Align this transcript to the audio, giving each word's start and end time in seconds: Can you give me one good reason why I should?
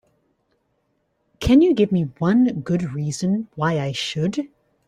Can 1.39 1.61
you 1.61 1.75
give 1.75 1.91
me 1.91 2.05
one 2.17 2.61
good 2.61 2.91
reason 2.95 3.49
why 3.53 3.79
I 3.79 3.91
should? 3.91 4.47